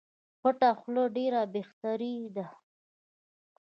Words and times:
پټه 0.41 0.69
خوله 0.79 1.05
دي 1.15 1.25
بهتري 1.53 2.15
ده 2.35 2.45